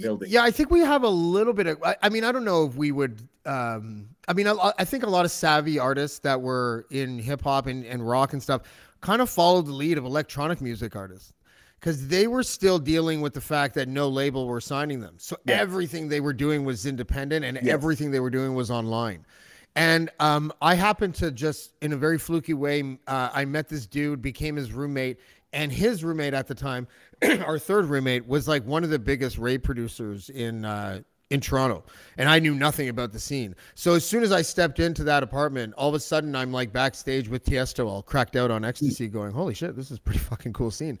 [0.00, 0.30] building.
[0.30, 1.82] Yeah, I think we have a little bit of.
[1.82, 3.28] I, I mean, I don't know if we would.
[3.46, 7.42] Um, I mean, I, I think a lot of savvy artists that were in hip
[7.42, 8.62] hop and, and rock and stuff
[9.00, 11.32] kind of followed the lead of electronic music artists
[11.80, 15.14] because they were still dealing with the fact that no label were signing them.
[15.18, 15.60] So Yeah.
[15.60, 17.72] everything they were doing was independent and Yes.
[17.74, 19.26] everything they were doing was online.
[19.74, 23.86] And um, I happened to just, in a very fluky way, uh, I met this
[23.86, 25.18] dude, became his roommate,
[25.54, 26.86] and his roommate at the time,
[27.44, 31.00] our third roommate, was like one of the biggest rave producers in uh,
[31.32, 31.82] in Toronto,
[32.18, 33.56] and I knew nothing about the scene.
[33.74, 36.72] So as soon as I stepped into that apartment, all of a sudden I'm like
[36.74, 40.18] backstage with Tiesto, all cracked out on ecstasy, going, "Holy shit, this is a pretty
[40.20, 40.98] fucking cool scene."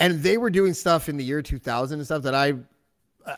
[0.00, 2.54] And they were doing stuff in the year 2000 and stuff that I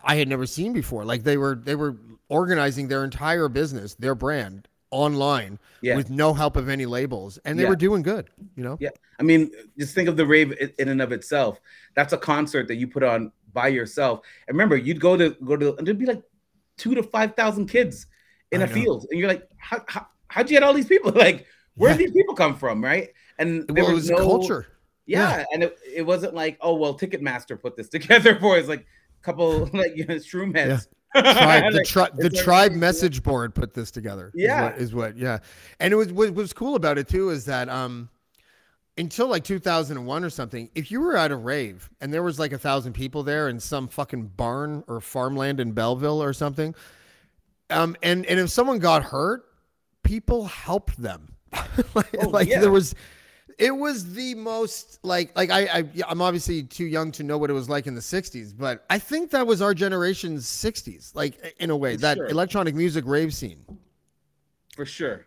[0.05, 1.05] I had never seen before.
[1.05, 1.97] Like they were they were
[2.31, 5.97] organizing their entire business, their brand online Yeah.
[5.97, 7.69] with no help of any labels, and they Yeah.
[7.69, 8.31] were doing good.
[8.57, 11.61] You know, Yeah, I mean, just think of the rave in and of itself.
[11.95, 14.21] That's a concert that you put on by yourself.
[14.49, 16.23] And remember, you'd go to go to, and there'd be like
[16.77, 18.07] two to five thousand kids
[18.53, 18.75] in I a know.
[18.75, 21.13] field, and you're like, how, how how'd you get all these people?
[21.15, 21.97] Like, where Yeah.
[21.99, 23.09] did these people come from, right?
[23.39, 24.67] And there well, it was no culture.
[25.07, 28.69] Yeah, and it, it wasn't like, oh well, Ticketmaster put this together for us.
[28.69, 30.89] Like a couple like you know, shroom heads.
[31.15, 34.31] tribe, the, tri- the like- tribe message board put this together.
[34.35, 34.63] is Yeah.
[34.65, 35.39] what- is what, yeah.
[35.81, 38.09] And it was what was cool about it too is that um
[39.01, 42.53] until like 2001 or something, if you were at a rave and there was like
[42.53, 46.75] a thousand people there in some fucking barn or farmland in Belleville or something,
[47.71, 49.45] um, and and if someone got hurt,
[50.03, 51.35] people helped them.
[51.95, 52.61] like Oh, like yeah.
[52.61, 52.95] there was,
[53.59, 57.51] it was the most like like I, I I'm obviously too young to know what
[57.51, 61.55] it was like in the 60s, but I think that was our generation's 60s, like
[61.59, 62.27] in a way For that sure.
[62.29, 63.65] electronic music rave scene.
[64.77, 65.27] for sure.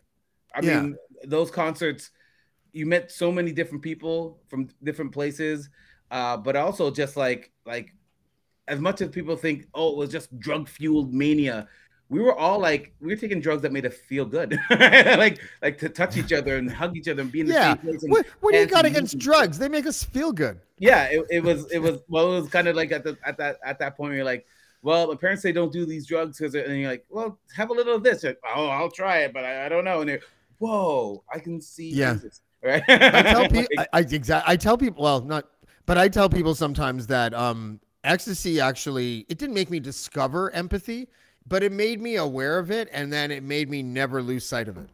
[0.55, 0.81] I Yeah.
[0.81, 2.11] mean, those concerts,
[2.73, 5.69] you met so many different people from different places,
[6.11, 7.93] uh, but also just like like
[8.67, 11.67] as much as people think, oh, it was just drug fueled mania.
[12.09, 15.77] We were all like, we were taking drugs that made us feel good, like like
[15.79, 17.73] to touch each other and hug each other and be in the Yeah.
[17.75, 18.03] same place.
[18.07, 19.57] What, what do you got against drugs?
[19.57, 20.59] They make us feel good.
[20.77, 23.37] Yeah, it, it was it was well, it was kind of like at the at
[23.37, 24.45] that at that point you're like,
[24.81, 27.73] well, my parents say don't do these drugs because and you're like, well, have a
[27.73, 28.23] little of this.
[28.23, 30.01] Like, oh, I'll try it, but I, I don't know.
[30.01, 30.19] And you're,
[30.59, 32.13] whoa, I can see Yeah.
[32.15, 32.41] Jesus.
[32.63, 32.83] Right?
[32.87, 35.47] I tell people, I, I exact, I tell people, well, not,
[35.85, 41.07] but I tell people sometimes that um, ecstasy actually, it didn't make me discover empathy,
[41.47, 44.67] but it made me aware of it, and then it made me never lose sight
[44.69, 44.89] of it.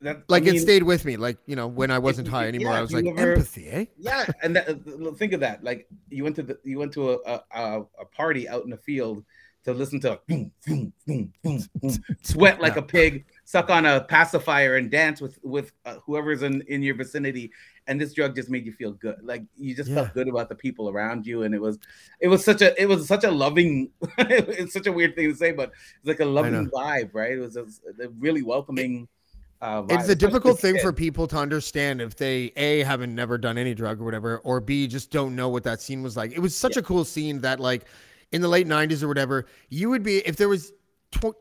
[0.00, 2.48] that- I Like mean, it stayed with me, like you know, when I wasn't high
[2.48, 3.84] anymore, yeah, I was like you ever- empathy, eh?
[3.98, 5.62] Yeah, and that, think of that.
[5.62, 8.78] Like you went to the you went to a a, a, party out in the
[8.78, 9.22] field
[9.64, 14.02] to listen to boom, boom, boom, boom, boom, sweat like a pig, suck on a
[14.02, 17.50] pacifier, and dance with with uh, whoever's in in your vicinity.
[17.86, 19.16] And this drug just made you feel good.
[19.22, 19.96] Like you just Yeah.
[19.96, 21.78] felt good about the people around you, and it was
[22.20, 23.90] it was such a it was such a loving.
[24.18, 27.32] it's such a weird thing to say, but it's like a loving vibe, right?
[27.32, 27.64] It was a,
[28.02, 29.08] a really welcoming.
[29.60, 33.58] Uh, It's a difficult thing for people to understand if they a haven't never done
[33.58, 36.32] any drug or whatever, or b just don't know what that scene was like.
[36.32, 37.86] It was such a cool scene that like
[38.32, 40.72] in the late '90s or whatever, you would be if there was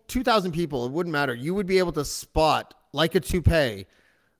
[0.08, 1.34] 2,000 people, it wouldn't matter.
[1.34, 3.86] You would be able to spot like a toupee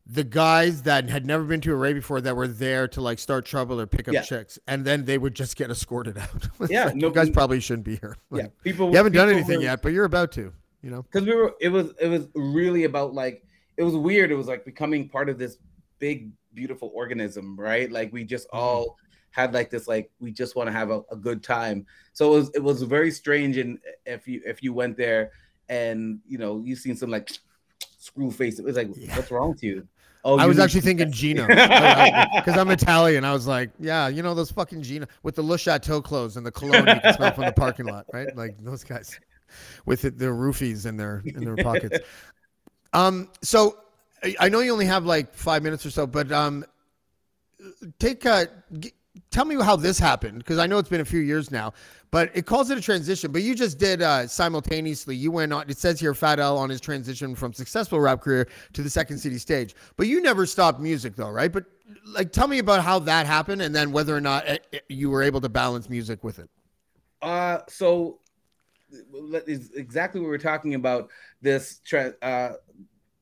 [0.10, 3.20] the guys that had never been to a rave before that were there to like
[3.20, 4.24] start trouble or pick up Yeah.
[4.24, 6.50] chicks, and then they would just get escorted out.
[6.70, 8.18] Yeah, like, no- you guys probably shouldn't be here.
[8.32, 8.90] Yeah, people.
[8.90, 10.52] you haven't done anything were- yet, but you're about to.
[10.82, 11.02] You know.
[11.04, 13.44] because we were it was it was really about like
[13.76, 15.58] it was weird it was like becoming part of this
[16.00, 18.60] big beautiful organism right like we just mm-hmm.
[18.60, 18.96] all
[19.32, 22.38] had like this like we just want to have a, a good time so it
[22.38, 25.32] was it was very strange and if you if you went there
[25.70, 27.30] and you know you seen some like
[27.98, 29.16] screw face it was like Yeah.
[29.16, 29.88] what's wrong with you
[30.24, 33.24] oh I was need- actually thinking Gino because I'm Italian.
[33.24, 36.46] I was like, yeah, you know those fucking Gino with the Le Chateau clothes and
[36.46, 38.36] the cologne you can smell from the parking lot, right?
[38.36, 39.18] Like those guys
[39.86, 42.00] with it, their roofies in their in their pockets.
[42.92, 43.78] Um, so
[44.24, 46.66] I- I know you only have like five minutes or so, but um,
[48.00, 48.46] take uh,
[48.78, 48.92] g-
[49.32, 51.74] tell me how this happened because I know it's been a few years now,
[52.12, 53.32] but it calls it a transition.
[53.32, 55.16] But you just did uh, simultaneously.
[55.16, 55.70] You went on.
[55.70, 59.18] It says here Fat Al on his transition from successful rap career to the Second
[59.20, 59.76] City stage.
[59.98, 61.52] But you never stopped music though, right?
[61.52, 61.66] But
[62.06, 65.10] like, tell me about how that happened, and then whether or not uh, uh, you
[65.10, 66.50] were able to balance music with it.
[67.22, 68.20] Uh, so
[69.46, 71.10] is exactly what we're talking about.
[71.42, 72.54] This uh,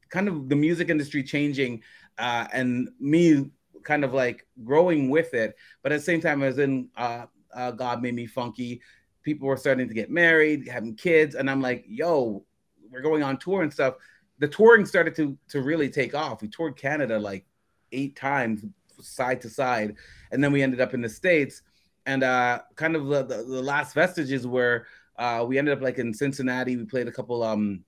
[0.10, 1.83] kind of the music industry changing,
[2.17, 3.49] uh, and me
[3.83, 5.55] kind of like growing with it.
[5.83, 8.81] But at the same time, as in uh, uh, God made me funky.
[9.23, 12.45] People were starting to get married, having kids, and I'm like, yo,
[12.89, 13.95] we're going on tour and stuff.
[14.39, 16.41] The touring started to to really take off.
[16.41, 17.45] We toured Canada like
[17.91, 18.63] eight times,
[19.01, 19.95] side to side,
[20.31, 21.61] and then we ended up in the states.
[22.05, 24.85] And uh, kind of the, the, the last vestiges were
[25.17, 26.77] uh, we ended up like in Cincinnati.
[26.77, 27.83] We played a couple um,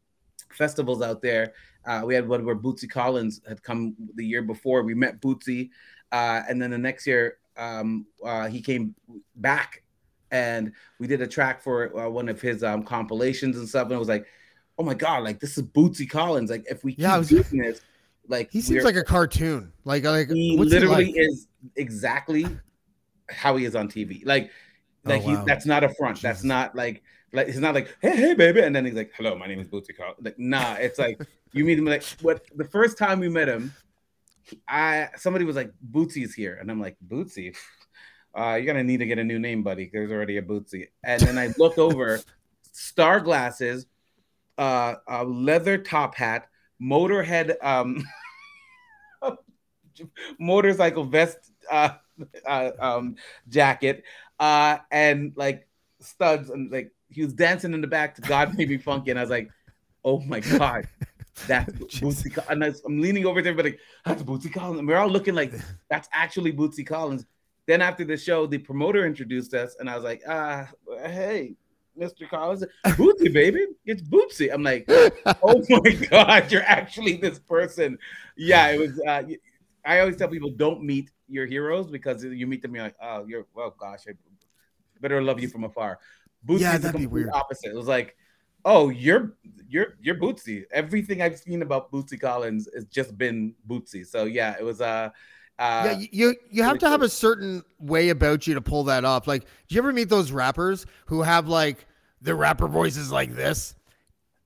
[0.51, 1.53] festivals out there.
[1.89, 4.83] Uh, we had one where Bootsy Collins had come the year before.
[4.83, 5.71] We met Bootsy,
[6.11, 8.93] uh, and then the next year um, uh, he came
[9.37, 9.81] back,
[10.29, 13.85] and we did a track for uh, one of his um, compilations and stuff.
[13.85, 14.27] And it was like,
[14.77, 16.51] oh my god, like this is Bootsy Collins.
[16.51, 17.81] Like if we keep yeah, was, doing this,
[18.27, 19.73] like he seems like a cartoon.
[19.83, 21.21] Like like he literally he like?
[21.21, 22.45] is exactly
[23.29, 24.23] how he is on TV.
[24.23, 24.51] Like
[25.05, 25.39] like oh, wow.
[25.39, 26.17] he that's not a front.
[26.17, 26.21] Jesus.
[26.21, 29.35] That's not like like he's not like, hey, hey, baby, and then he's like, hello,
[29.35, 30.15] my name is Bootsy Carl.
[30.21, 31.19] Like, nah, it's like
[31.53, 33.73] you meet him like what the first time we met him,
[34.67, 37.55] I somebody was like, Bootsy's here, and I'm like, Bootsy,
[38.37, 39.89] uh, you're gonna need to get a new name, buddy.
[39.91, 40.87] There's already a Bootsy.
[41.03, 42.19] And then I look over,
[42.71, 43.85] star glasses,
[44.57, 46.47] uh, a leather top hat,
[46.81, 48.03] motorhead, um,
[50.39, 51.37] motorcycle vest,
[51.71, 51.89] uh,
[52.45, 53.15] uh, um,
[53.47, 54.03] jacket,
[54.39, 55.67] uh, and like
[55.99, 59.19] studs and like he was dancing in the back to God Made Me Funky, and
[59.19, 59.49] I was like,
[60.03, 60.87] oh my God.
[61.47, 62.81] That's Bootsy Collins.
[62.85, 64.79] I'm leaning over there, but like, that's Bootsy Collins.
[64.79, 65.53] And we're all looking like
[65.89, 67.25] that's actually Bootsy Collins.
[67.67, 70.67] Then after the show, the promoter introduced us, and I was like, ah,
[71.03, 71.55] hey,
[71.99, 72.27] Mr.
[72.27, 74.51] Collins, Bootsy, baby, it's Bootsy.
[74.51, 77.99] I'm like, oh my God, you're actually this person.
[78.35, 78.99] Yeah, it was.
[79.05, 79.23] Uh,
[79.85, 83.25] I always tell people don't meet your heroes because you meet them, you're like, oh,
[83.27, 84.13] you're, well, gosh, I
[84.99, 85.99] better love you from afar.
[86.45, 87.29] Bootsy yeah, that'd be weird.
[87.33, 87.71] Opposite.
[87.71, 88.15] It was like,
[88.65, 89.33] oh, you're
[89.67, 90.63] you're you're Bootsy.
[90.71, 94.05] Everything I've seen about Bootsy Collins has just been Bootsy.
[94.05, 95.09] So yeah, it was uh
[95.59, 99.03] uh, yeah, you you have to have a certain way about you to pull that
[99.03, 99.27] off.
[99.27, 101.85] Like, do you ever meet those rappers who have like
[102.21, 103.75] their rapper voices like this,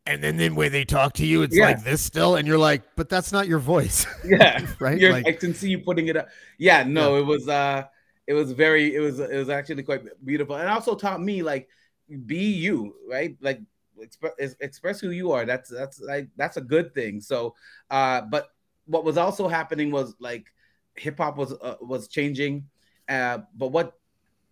[0.07, 1.67] and then the way they talk to you, it's yeah.
[1.67, 4.07] like this still, and you're like, but that's not your voice.
[4.25, 4.99] Yeah, right.
[4.99, 6.29] Like, I can see you putting it up.
[6.57, 7.21] Yeah, no, yeah.
[7.21, 7.83] it was uh,
[8.25, 11.69] it was very, it was it was actually quite beautiful, and also taught me like
[12.25, 13.37] be you, right?
[13.39, 13.61] Like
[14.03, 15.45] express express who you are.
[15.45, 17.21] That's that's like that's a good thing.
[17.21, 17.55] So,
[17.89, 18.49] uh, but
[18.85, 20.45] what was also happening was like
[20.95, 22.65] hip hop was uh, was changing,
[23.09, 23.93] uh, but what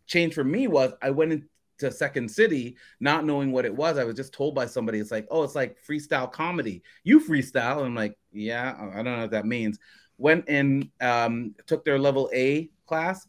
[0.08, 3.98] changed for me was I went into Second City not knowing what it was.
[3.98, 6.84] I was just told by somebody, it's like, oh, it's like freestyle comedy.
[7.04, 7.84] You freestyle.
[7.84, 9.80] I'm like, yeah, I don't know what that means.
[10.18, 13.26] Went in, um, took their level A class,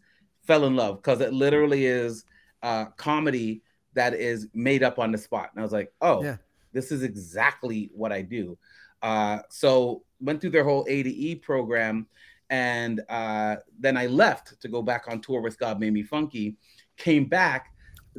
[0.47, 2.25] fell in love because it literally is
[2.63, 3.63] uh, comedy
[3.95, 5.51] that is made up on the spot.
[5.53, 6.37] And I was like, oh, yeah.
[6.73, 8.59] this is exactly what I do.
[9.03, 12.07] Uh, so went through their whole A to E program,
[12.51, 16.57] and uh, then I left to go back on tour with God Made Me Funky.
[16.97, 17.73] Came back,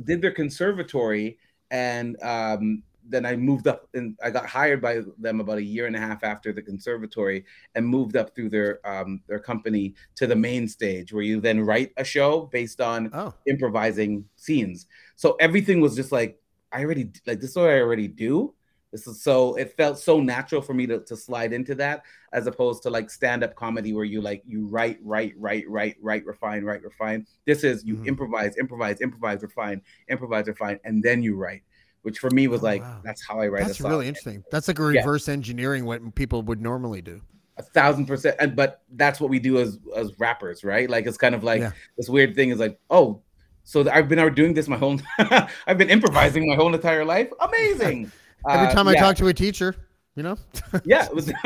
[0.03, 1.38] did their conservatory,
[1.71, 5.88] and um, then I moved up and I got hired by them about a year
[5.88, 10.28] and a half after the conservatory and moved up through their um, their company to
[10.28, 13.34] the main stage where you then write a show based on oh.
[13.48, 14.88] improvising scenes.
[15.16, 16.39] So everything was just like
[16.72, 18.54] I already like this is what I already do.
[18.92, 22.46] This is so it felt so natural for me to, to slide into that as
[22.46, 26.63] opposed to like stand-up comedy where you like you write, write, write, write, write, refine,
[26.63, 27.26] write, refine.
[27.46, 28.08] This is you mm-hmm.
[28.08, 31.63] improvise, improvise, improvise, refine, improvise, refine, and then you write
[32.04, 33.02] which for me was oh, like wow.
[33.04, 33.66] that's how I write.
[33.66, 34.44] That's really interesting.
[34.52, 35.34] That's like a reverse yeah.
[35.34, 37.22] engineering what people would normally do.
[37.58, 40.89] A thousand percent, and but that's what we do as as rappers, right?
[40.89, 41.72] Like it's kind of like yeah.
[41.98, 43.22] this weird thing is like, oh,
[43.63, 45.00] so I've been doing this my whole,
[45.68, 47.30] I've been improvising my whole entire life.
[47.39, 48.12] Amazing.
[48.50, 49.02] Every uh, time uh, I yeah.
[49.02, 49.76] talk to a teacher,
[50.15, 50.38] you know.
[50.86, 51.32] yeah, was,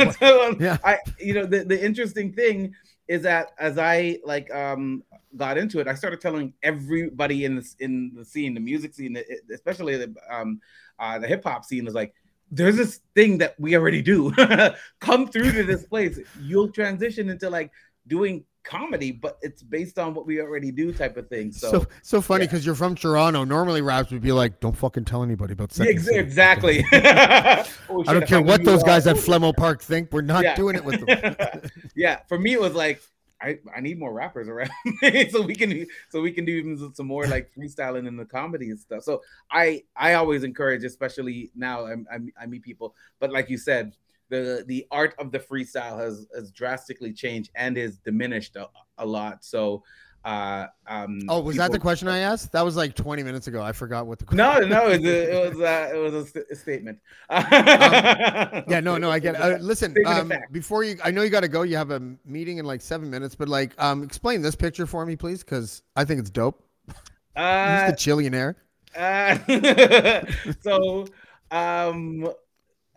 [0.59, 0.77] yeah.
[0.83, 2.73] I, you know, the the interesting thing
[3.07, 5.03] is that as I like um
[5.35, 9.17] got into it, I started telling everybody in the in the scene, the music scene,
[9.53, 10.59] especially the um
[10.99, 12.13] uh, the hip hop scene, is like,
[12.51, 14.33] there's this thing that we already do.
[14.99, 17.71] Come through to this place, you'll transition into like
[18.07, 21.51] doing comedy, but it's based on what we already do, type of thing.
[21.51, 22.69] So so, so funny because yeah.
[22.69, 23.43] you're from Toronto.
[23.43, 26.85] Normally, raps would be like, "Don't fucking tell anybody about sex." Yeah, exactly.
[26.93, 30.11] oh, I don't care what those uh, guys at oh, Flemo Park think.
[30.11, 30.55] We're not yeah.
[30.55, 31.69] doing it with them.
[31.95, 33.01] yeah, for me, it was like
[33.41, 34.71] I, I need more rappers around
[35.29, 38.69] so we can so we can do even some more like freestyling and the comedy
[38.69, 39.03] and stuff.
[39.03, 43.93] So I I always encourage, especially now I, I meet people, but like you said,
[44.29, 49.05] the the art of the freestyle has has drastically changed and is diminished a, a
[49.05, 49.43] lot.
[49.43, 49.83] So
[50.25, 52.51] Uh, um, Oh, was that the question I asked?
[52.51, 53.61] That was like 20 minutes ago.
[53.63, 54.37] I forgot what the question.
[54.39, 56.99] No, no, it was a, it was a, it was a, st- a statement.
[58.67, 59.41] Yeah, no, no, I get it.
[59.41, 61.61] Uh, listen, um, before you, I know you got to go.
[61.61, 65.05] You have a meeting in like seven minutes, but like, um, explain this picture for
[65.05, 66.61] me, please, because I think it's dope.
[67.35, 68.55] Uh, He's the Chillionaire.
[68.97, 70.25] Uh,
[70.61, 71.05] so,
[71.51, 72.27] um,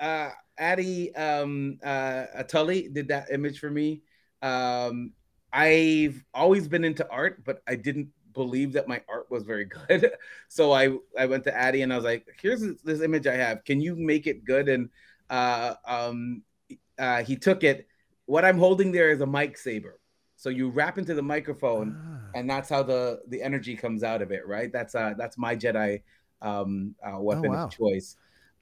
[0.00, 0.30] uh,
[0.60, 4.02] Addie um, uh, Atulli did that image for me.
[4.42, 5.12] Um,
[5.52, 10.12] I've always been into art, but I didn't believe that my art was very good.
[10.48, 13.64] So I I went to Addy and I was like, "Here's this, image I have.
[13.64, 14.90] Can you make it good?" And
[15.28, 16.42] uh, um,
[16.98, 17.88] uh, he took it.
[18.26, 19.98] What I'm holding there is a mic saber.
[20.36, 22.38] So you wrap into the microphone Ah.
[22.38, 25.56] and that's how the the energy comes out of it right that's uh that's my
[25.56, 26.02] jedi
[26.42, 27.64] um uh, weapon wow.
[27.64, 28.16] of choice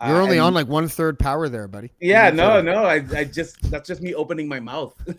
[0.06, 1.90] You're Uh, only and- on like one third power there, buddy.
[2.00, 4.94] yeah no no I, I just that's just me opening my mouth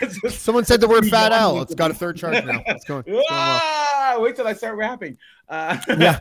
[0.00, 2.62] just- Someone said the word Fat yawning It's got a third charge now.
[2.66, 3.00] It's going.
[3.06, 3.24] it's going well.
[3.30, 5.16] Ah, wait till I start rapping.
[5.48, 6.20] Uh, Yeah.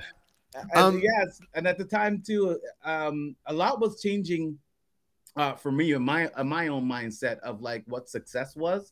[0.56, 4.58] and Um, yes, and at the time too, um, a lot was changing
[5.36, 8.92] uh, for me in my in my own mindset of like what success was.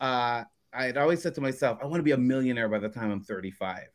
[0.00, 2.88] Uh, I had always said to myself, I want to be a millionaire by the
[2.88, 3.88] time I'm 35,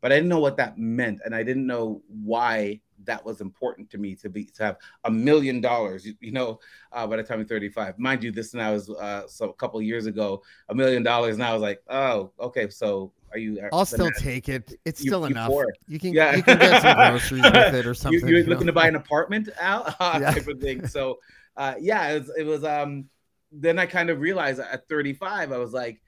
[0.00, 3.90] but I didn't know what that meant, and I didn't know why that was important
[3.90, 6.06] to me to be to have a million dollars.
[6.20, 6.60] You, know,
[6.92, 9.80] uh, by the time I'm 35, mind you, this now is uh, so a couple
[9.82, 11.34] years ago, a million dollars.
[11.34, 13.60] and I was like, oh, okay, so are you?
[13.72, 14.74] I'll still take it.
[14.84, 15.48] It's You- still you enough.
[15.48, 15.66] poor.
[15.88, 16.36] You can Yeah.
[16.36, 18.20] you can get some groceries with it or something.
[18.20, 18.72] You, you're you looking know?
[18.72, 20.30] to buy an apartment, Al, uh, Yeah.
[20.32, 20.86] type of thing.
[20.86, 21.18] So,
[21.56, 22.64] uh, yeah, it was, it was.
[22.64, 23.08] Um,
[23.52, 26.00] then I kind of realized at 35, I was like,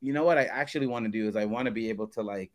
[0.00, 0.38] you know what?
[0.38, 2.50] I actually want to do is I want to be able to like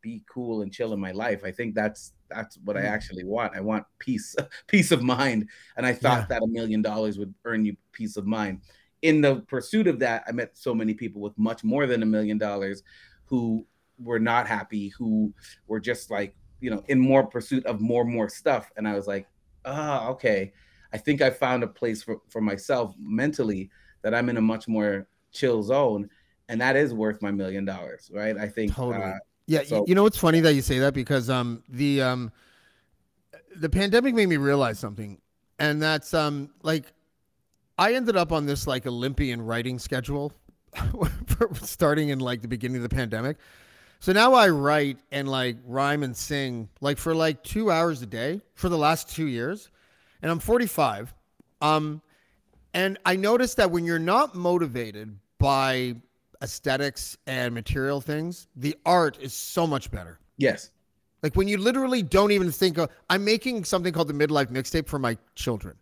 [0.00, 1.42] be cool and chill in my life.
[1.44, 2.90] I think that's that's what I Mm.
[2.90, 3.54] actually want.
[3.54, 4.34] I want peace,
[4.66, 5.48] peace of mind.
[5.76, 6.26] And I thought Yeah.
[6.30, 8.60] that a million dollars would earn you peace of mind.
[9.02, 12.06] In the pursuit of that, I met so many people with much more than a
[12.06, 12.82] million dollars
[13.26, 13.66] who
[13.98, 15.32] were not happy, who
[15.68, 18.70] were just like, you know, in more pursuit of more, more stuff.
[18.76, 19.28] And I was like,
[19.64, 20.52] ah, okay.
[20.92, 23.70] I think I found a place for, for myself mentally
[24.02, 26.08] that I'm in a much more chill zone.
[26.48, 28.36] And that is worth my million dollars, right?
[28.36, 29.04] I think Totally.
[29.04, 32.32] uh, Yeah, So- you know it's funny that you say that because um the um
[33.56, 35.20] the pandemic made me realize something,
[35.58, 36.92] and that's um like
[37.78, 40.32] I ended up on this like Olympian writing schedule
[41.54, 43.36] starting in like the beginning of the pandemic.
[44.00, 48.06] So now I write and like rhyme and sing like for like two hours a
[48.06, 49.70] day for the last two years,
[50.22, 51.14] and I'm 45.
[51.62, 52.02] Um,
[52.74, 55.94] and I noticed that when you're not motivated by
[56.44, 60.20] aesthetics and material things, the art is so much better.
[60.36, 60.70] yes.
[61.22, 64.86] Like when you literally don't even think of, I'm making something called the midlife mixtape
[64.86, 65.74] for my children.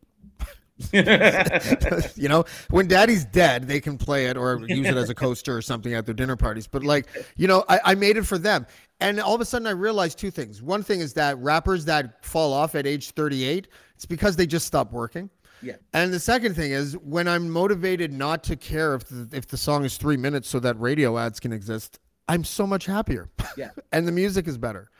[0.92, 5.56] you know, when daddy's dead, they can play it or use it as a coaster
[5.56, 6.68] or something at their dinner parties.
[6.68, 8.68] But like, you know, I, I made it for them.
[9.00, 10.62] And all of a sudden I realized two things.
[10.62, 14.64] One thing is that rappers that fall off at age 38, it's because they just
[14.64, 15.28] stop working.
[15.62, 15.76] Yeah.
[15.92, 19.56] And the second thing is when I'm motivated not to care if the, if the
[19.56, 21.98] song is three minutes so that radio ads can exist,
[22.28, 23.30] I'm so much happier.
[23.56, 23.70] Yeah.
[23.92, 24.90] and the music is better.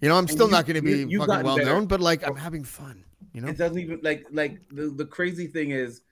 [0.00, 1.68] You know, I'm still you- not going to be you- fucking well better.
[1.70, 3.04] known, but like I'm having fun.
[3.32, 6.02] You know, It doesn't even like like the, the crazy thing is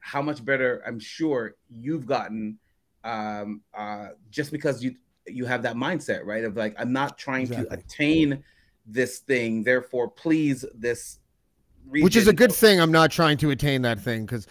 [0.00, 2.58] how much better I'm sure you've gotten
[3.04, 4.94] um uh just because you
[5.26, 6.44] you have that mindset, right?
[6.44, 7.66] Of like I'm not trying Exactly.
[7.76, 8.44] to attain
[8.84, 11.18] this thing, therefore please this
[11.90, 12.80] which is a good thing.
[12.80, 14.46] I'm not trying to attain that thing because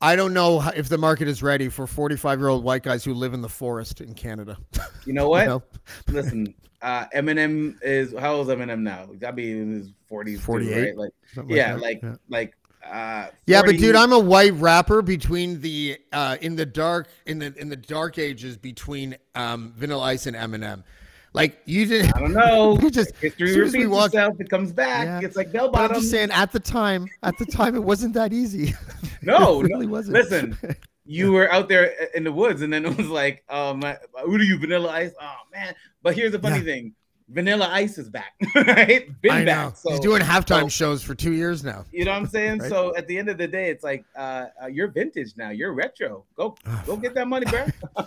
[0.00, 3.12] I don't know if the market is ready for 45 year old white guys who
[3.14, 4.56] live in the forest in Canada.
[5.06, 5.42] You know what?
[5.42, 5.62] You know?
[6.08, 9.06] Listen, uh Eminem is how old is Eminem now?
[9.18, 10.82] Gotta be in his 40s, too, 48?
[10.82, 10.96] right?
[10.96, 11.80] Like Something yeah, that.
[11.80, 12.14] like yeah.
[12.28, 17.08] like uh Yeah, but dude, I'm a white rapper between the uh, in the dark
[17.26, 20.84] in the in the dark ages between um, Vanilla Ice and Eminem.
[21.32, 22.16] Like you didn't.
[22.16, 22.76] I don't know.
[22.82, 24.40] You just History as soon as we repeats walk- itself.
[24.40, 25.06] It comes back.
[25.06, 25.26] Yeah.
[25.26, 28.14] It's like bell But I'm just saying, at the time, at the time, it wasn't
[28.14, 28.74] that easy.
[29.22, 29.92] No, it really no.
[29.92, 30.14] wasn't.
[30.14, 30.56] Listen,
[31.04, 33.82] you were out there in the woods, and then it was like, um,
[34.24, 35.12] who do you, Vanilla Ice?
[35.20, 35.74] Oh man!
[36.02, 36.64] But here's the funny Yeah.
[36.64, 36.94] thing:
[37.30, 39.08] Vanilla Ice is back, right?
[39.22, 39.76] Been I back.
[39.76, 41.84] So He's doing halftime so- shows for two years now.
[41.92, 42.58] You know what I'm saying?
[42.58, 42.68] Right.
[42.68, 45.50] So at the end of the day, it's like uh, uh, you're vintage now.
[45.50, 46.24] You're retro.
[46.36, 46.56] Go,
[46.86, 47.66] go get that money, bro.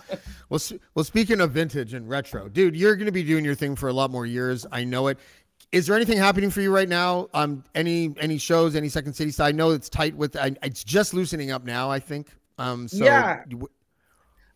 [0.50, 0.60] Well,
[0.94, 3.88] well, speaking of vintage and retro, dude, you're going to be doing your thing for
[3.88, 4.66] a lot more years.
[4.70, 5.18] I know it.
[5.72, 7.28] Is there anything happening for you right now?
[7.34, 9.30] Um, any any shows, any Second City?
[9.30, 10.36] So I know it's tight with.
[10.36, 11.90] I, it's just loosening up now.
[11.90, 12.28] I think.
[12.58, 13.42] Um, so Yeah.
[13.48, 13.68] you-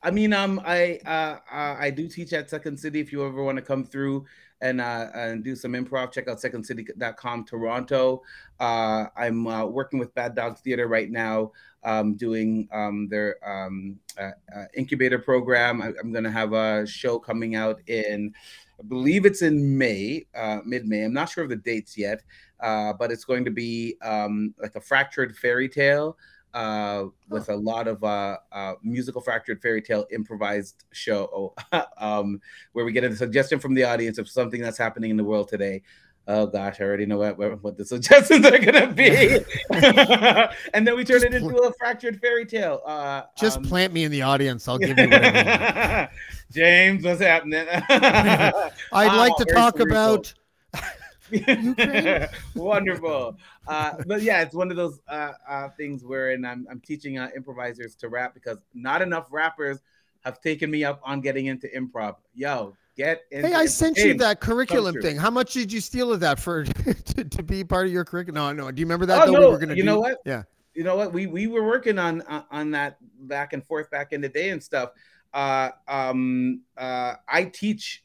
[0.00, 3.00] I mean, um, I uh, uh, I do teach at Second City.
[3.00, 4.26] If you ever want to come through
[4.60, 8.22] and uh, and do some improv, check out secondcity.com Toronto.
[8.58, 11.52] Uh, I'm uh, working with Bad Dog Theater right now,
[11.84, 15.80] um, doing um, their um, uh, uh, incubator program.
[15.80, 18.34] I, am going to have a show coming out in,
[18.80, 21.04] I believe it's in May, uh, mid May.
[21.04, 22.22] I'm not sure of the dates yet,
[22.60, 26.16] but it's going to be um, like a fractured fairy tale
[26.58, 31.54] uh, with a lot of uh, uh, musical fractured fairy tale improvised show
[31.98, 32.40] um,
[32.72, 35.48] where we get a suggestion from the audience of something that's happening in the world
[35.48, 35.82] today.
[36.26, 39.38] Oh gosh, I already know what, what the suggestions are gonna be,
[40.74, 42.82] and then we turn it into a fractured fairy tale.
[42.84, 44.66] Uh, Just um, plant me in the audience.
[44.66, 46.08] I'll give you.
[46.50, 47.66] James, what's happening?
[47.70, 50.34] I'd like to talk about.
[52.54, 53.36] Wonderful.
[53.66, 57.30] Uh, but yeah, it's one of those uh, uh, things wherein I'm, I'm teaching uh,
[57.36, 59.80] improvisers to rap because not enough rappers
[60.24, 62.16] have taken me up on getting into improv.
[62.34, 65.16] Yo, get Hey, I sent you that curriculum thing.
[65.16, 68.56] How much did you steal of that for to, to be part of your curriculum?
[68.56, 68.70] No, no.
[68.70, 69.28] Do you remember that?
[69.28, 69.40] Oh, no.
[69.40, 69.86] We were gonna you do?
[69.86, 70.18] know what?
[70.24, 70.42] Yeah.
[70.74, 71.12] You know what?
[71.12, 74.62] We we were working on on that back and forth back in the day and
[74.62, 74.90] stuff.
[75.32, 78.02] Uh, um, uh, I teach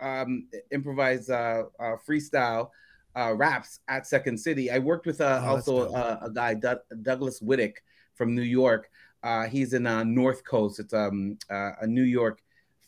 [0.00, 2.70] um, improvise uh, uh, freestyle
[3.16, 4.70] uh, raps at Second City.
[4.70, 7.82] I worked with uh, oh, also uh, a guy, D- Douglas Whittick
[8.14, 8.90] from New York.
[9.22, 10.78] Uh, he's in uh, North Coast.
[10.78, 12.40] It's um, uh, a New York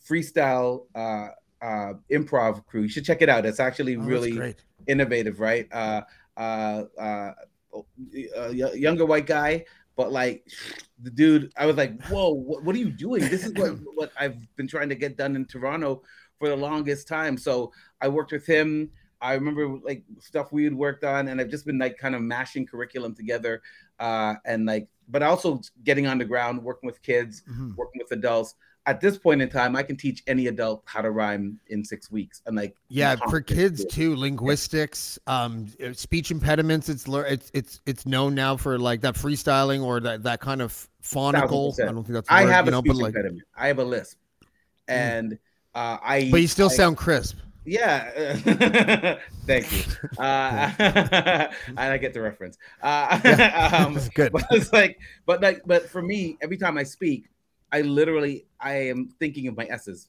[0.08, 1.28] freestyle uh,
[1.60, 2.82] uh, improv crew.
[2.82, 3.44] You should check it out.
[3.44, 4.54] It's actually oh, really
[4.86, 5.66] innovative, right?
[5.72, 6.02] Uh,
[6.36, 7.32] uh, uh,
[8.36, 9.64] a younger white guy,
[9.96, 10.46] but like
[11.02, 13.28] the dude, I was like, "Whoa, what, what are you doing?
[13.28, 16.02] This is what what I've been trying to get done in Toronto
[16.40, 17.36] for the longest time.
[17.36, 17.70] So
[18.00, 18.90] I worked with him.
[19.20, 22.22] I remember like stuff we had worked on, and I've just been like kind of
[22.22, 23.60] mashing curriculum together,
[24.00, 27.72] uh, and like, but also getting on the ground, working with kids, mm-hmm.
[27.76, 28.54] working with adults.
[28.86, 32.10] At this point in time, I can teach any adult how to rhyme in six
[32.10, 36.88] weeks, and like, yeah, for kids too, linguistics, um, speech impediments.
[36.88, 40.88] It's it's it's it's known now for like that freestyling or that that kind of
[41.02, 41.78] phonical.
[41.78, 42.30] I don't think that's.
[42.30, 43.34] I word, have a know, speech impediment.
[43.54, 44.46] Like, I have a lisp, mm.
[44.88, 45.32] and.
[45.32, 45.38] Mm
[45.74, 47.36] uh, I but you still I, sound crisp.
[47.64, 48.34] Yeah,
[49.46, 49.84] thank you.
[50.18, 50.72] Uh,
[51.76, 52.56] I get the reference.
[52.82, 54.32] Uh, yeah, um, good.
[54.32, 57.28] But it's like, but like, but for me, every time I speak,
[57.70, 60.08] I literally I am thinking of my s's,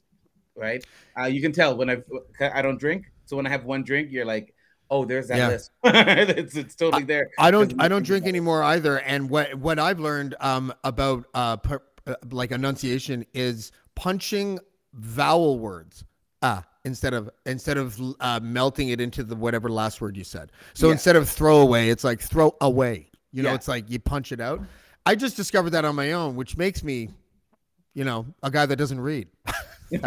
[0.56, 0.84] right?
[1.20, 2.02] Uh, you can tell when I
[2.40, 4.56] I don't drink, so when I have one drink, you're like,
[4.90, 5.48] oh, there's that yeah.
[5.50, 5.72] list.
[5.84, 7.30] it's, it's totally there.
[7.38, 9.00] I, I don't I don't drink anymore either.
[9.00, 14.60] And what what I've learned um about uh, per, uh like enunciation is punching
[14.94, 16.04] vowel words
[16.42, 20.52] ah instead of instead of uh, melting it into the whatever last word you said.
[20.74, 20.94] So yeah.
[20.94, 23.08] instead of throw away, it's like throw away.
[23.32, 23.56] You know, yeah.
[23.56, 24.62] it's like you punch it out.
[25.06, 27.10] I just discovered that on my own, which makes me,
[27.94, 29.28] you know, a guy that doesn't read.
[29.92, 30.00] you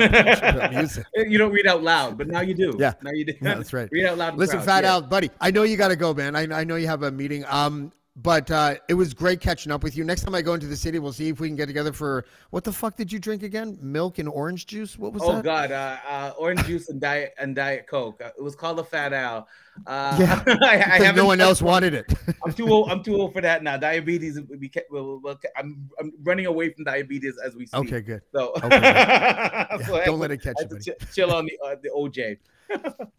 [1.38, 2.74] don't read out loud, but now you do.
[2.78, 3.34] Yeah, now you do.
[3.42, 3.88] Yeah, that's right.
[3.92, 4.36] read out loud.
[4.36, 4.60] Listen.
[4.62, 4.84] Fat.
[4.84, 5.30] Al, buddy.
[5.42, 6.34] I know you got to go, man.
[6.34, 7.44] I, I know you have a meeting.
[7.48, 10.04] Um, but uh, it was great catching up with you.
[10.04, 12.24] Next time I go into the city, we'll see if we can get together for
[12.50, 13.76] what the fuck did you drink again?
[13.80, 14.96] Milk and orange juice?
[14.96, 15.38] What was oh, that?
[15.38, 18.22] Oh God, uh, uh, orange juice and diet and diet coke.
[18.24, 19.48] Uh, it was called the Fat Al.
[19.84, 22.06] Uh, yeah, I, I no one else wanted it.
[22.44, 22.88] I'm too old.
[22.88, 23.76] I'm too old for that now.
[23.76, 24.40] Diabetes.
[24.60, 27.80] We can, we'll, we'll, I'm, I'm running away from diabetes as we speak.
[27.80, 28.22] Okay, good.
[28.32, 28.82] So, okay, good.
[28.84, 30.78] Yeah, so don't let it catch you.
[30.78, 32.38] Ch- chill on the uh, the OJ.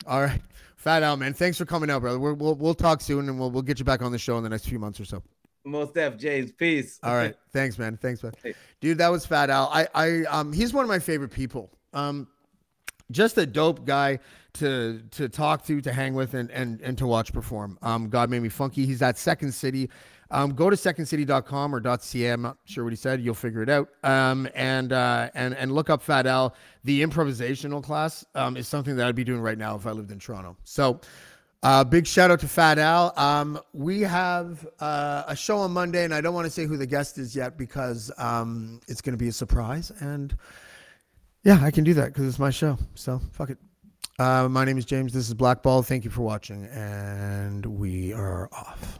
[0.07, 0.41] All right.
[0.85, 1.33] Fat Al, man.
[1.33, 2.19] Thanks for coming out, brother.
[2.19, 4.43] we will we'll talk soon and we'll, we'll get you back on the show in
[4.43, 5.23] the next few months or so.
[5.63, 6.51] Most F James.
[6.51, 6.99] Peace.
[7.01, 7.35] All right.
[7.51, 7.97] Thanks, man.
[7.97, 8.33] Thanks, man.
[8.81, 9.67] Dude, that was Fat Al.
[9.73, 11.71] I, I, um, he's one of my favorite people.
[11.93, 12.27] Um,
[13.09, 14.19] just a dope guy
[14.53, 17.79] to to talk to, to hang with, and and and to watch perform.
[17.81, 18.85] Um, God made me funky.
[18.85, 19.89] He's at Second City.
[20.31, 22.27] Um, go to secondcity.com or .ca.
[22.29, 23.21] I'm not sure what he said.
[23.21, 23.89] You'll figure it out.
[24.03, 26.55] Um, and uh, and and look up Fat Al.
[26.83, 30.11] The improvisational class um, is something that I'd be doing right now if I lived
[30.11, 30.57] in Toronto.
[30.63, 30.99] So.
[31.63, 33.11] Uh, big shout out to Fat Al.
[33.17, 36.77] Um, we have uh, a show on Monday, and I don't want to say who
[36.77, 39.91] the guest is yet because um, it's going to be a surprise.
[39.99, 40.37] And
[41.43, 42.77] yeah, I can do that because it's my show.
[42.93, 43.57] So fuck it.
[44.19, 45.11] Uh, my name is James.
[45.11, 45.83] This is Blackball.
[45.83, 48.99] Thank you for watching, and we are off.